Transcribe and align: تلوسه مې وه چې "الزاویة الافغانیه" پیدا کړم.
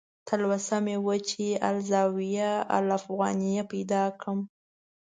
تلوسه 0.27 0.77
مې 0.85 0.95
وه 1.05 1.15
چې 1.27 1.45
"الزاویة 1.69 2.51
الافغانیه" 2.77 3.63
پیدا 3.71 4.03
کړم. 4.19 4.39